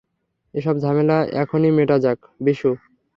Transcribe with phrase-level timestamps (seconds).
[0.53, 2.69] এসব ঝামেলা এখনই মেটা যাক, বিশু।